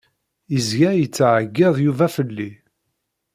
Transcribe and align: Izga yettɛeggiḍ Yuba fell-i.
Izga 0.57 0.89
yettɛeggiḍ 0.95 1.75
Yuba 1.85 2.07
fell-i. 2.15 2.49